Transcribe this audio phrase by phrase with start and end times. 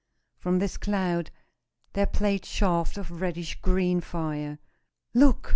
[0.39, 1.29] From this cloud
[1.93, 4.57] there played shafts of reddish green fire.
[5.13, 5.49] "Look!"